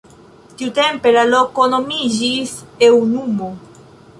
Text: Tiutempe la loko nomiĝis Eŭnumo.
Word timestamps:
Tiutempe 0.61 1.11
la 1.17 1.25
loko 1.33 1.67
nomiĝis 1.75 2.57
Eŭnumo. 2.89 3.53